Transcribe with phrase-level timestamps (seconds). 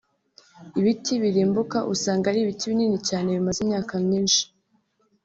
[0.79, 4.41] Ibiti birimbuka usanga ari ibiti binini cyane bimaze imyaka myinshi